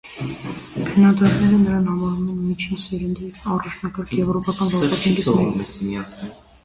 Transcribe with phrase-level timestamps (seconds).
[0.85, 5.35] Քննադատները նրան համարում են միջին սերնդի առաջնակարգ եվրոպական վարպետներից
[5.93, 6.33] մեկը։